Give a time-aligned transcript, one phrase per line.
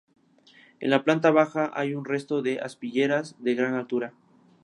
[0.79, 4.13] En la planta baja hay un resto de aspilleras de gran altura.